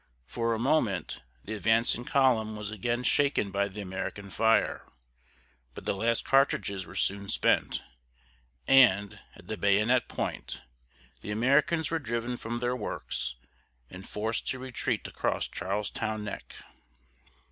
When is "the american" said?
3.67-4.31